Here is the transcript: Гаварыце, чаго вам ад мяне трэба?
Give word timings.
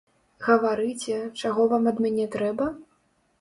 Гаварыце, 0.45 1.17
чаго 1.43 1.67
вам 1.75 1.91
ад 1.93 2.01
мяне 2.07 2.25
трэба? 2.39 2.69